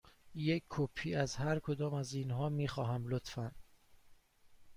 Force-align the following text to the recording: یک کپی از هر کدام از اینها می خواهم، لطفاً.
یک 0.35 0.63
کپی 0.69 1.15
از 1.15 1.35
هر 1.35 1.59
کدام 1.59 1.93
از 1.93 2.13
اینها 2.13 2.49
می 2.49 2.67
خواهم، 2.67 3.07
لطفاً. 3.07 3.51